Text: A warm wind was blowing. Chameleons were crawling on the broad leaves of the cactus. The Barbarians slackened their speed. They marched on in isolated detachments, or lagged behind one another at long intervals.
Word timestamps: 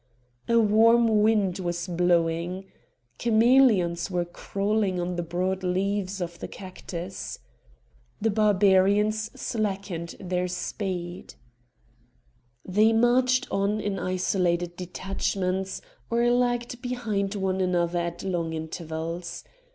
A 0.49 0.59
warm 0.59 1.21
wind 1.21 1.59
was 1.59 1.85
blowing. 1.87 2.65
Chameleons 3.19 4.09
were 4.09 4.25
crawling 4.25 4.99
on 4.99 5.15
the 5.15 5.21
broad 5.21 5.61
leaves 5.61 6.19
of 6.19 6.39
the 6.39 6.47
cactus. 6.47 7.37
The 8.19 8.31
Barbarians 8.31 9.29
slackened 9.39 10.15
their 10.19 10.47
speed. 10.47 11.35
They 12.65 12.93
marched 12.93 13.47
on 13.51 13.79
in 13.79 13.99
isolated 13.99 14.75
detachments, 14.75 15.83
or 16.09 16.31
lagged 16.31 16.81
behind 16.81 17.35
one 17.35 17.61
another 17.61 17.99
at 17.99 18.23
long 18.23 18.53
intervals. 18.53 19.43